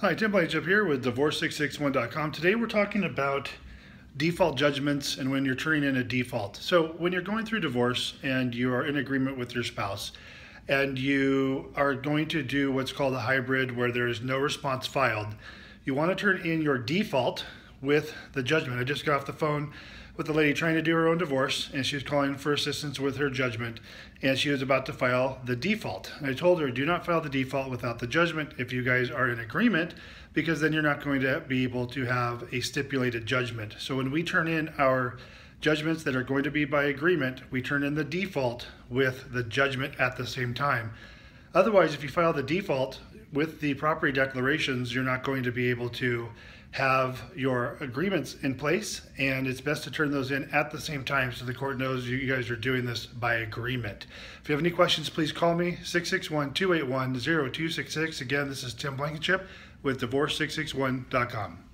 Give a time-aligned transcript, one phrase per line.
[0.00, 2.32] Hi, Tim Blankenship here with Divorce661.com.
[2.32, 3.50] Today we're talking about
[4.16, 6.56] default judgments and when you're turning in a default.
[6.56, 10.12] So when you're going through divorce and you are in agreement with your spouse
[10.68, 14.86] and you are going to do what's called a hybrid where there is no response
[14.86, 15.34] filed,
[15.84, 17.44] you want to turn in your default
[17.80, 18.80] with the judgment.
[18.80, 19.72] I just got off the phone
[20.16, 23.00] with a lady trying to do her own divorce and she was calling for assistance
[23.00, 23.80] with her judgment
[24.22, 26.12] and she was about to file the default.
[26.18, 29.10] And I told her, do not file the default without the judgment if you guys
[29.10, 29.94] are in agreement
[30.32, 33.76] because then you're not going to be able to have a stipulated judgment.
[33.78, 35.16] So when we turn in our
[35.60, 39.42] judgments that are going to be by agreement, we turn in the default with the
[39.42, 40.92] judgment at the same time.
[41.54, 43.00] Otherwise, if you file the default
[43.32, 46.28] with the property declarations, you're not going to be able to
[46.72, 51.04] have your agreements in place and it's best to turn those in at the same
[51.04, 54.06] time so the court knows you guys are doing this by agreement.
[54.42, 58.20] If you have any questions, please call me 661-281-0266.
[58.20, 59.48] Again, this is Tim Blankenship
[59.82, 61.69] with divorce661.com.